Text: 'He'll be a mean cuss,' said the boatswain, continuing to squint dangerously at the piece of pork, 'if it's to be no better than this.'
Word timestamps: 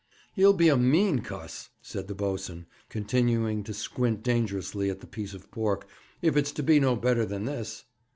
'He'll 0.33 0.53
be 0.53 0.67
a 0.67 0.75
mean 0.77 1.19
cuss,' 1.19 1.69
said 1.79 2.07
the 2.07 2.15
boatswain, 2.15 2.65
continuing 2.89 3.63
to 3.65 3.71
squint 3.71 4.23
dangerously 4.23 4.89
at 4.89 4.99
the 4.99 5.05
piece 5.05 5.35
of 5.35 5.51
pork, 5.51 5.85
'if 6.23 6.35
it's 6.35 6.51
to 6.53 6.63
be 6.63 6.79
no 6.79 6.95
better 6.95 7.23
than 7.23 7.45
this.' 7.45 7.83